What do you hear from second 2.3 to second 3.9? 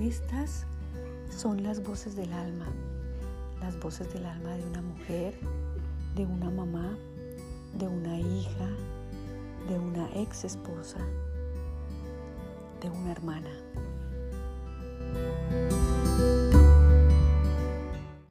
alma, las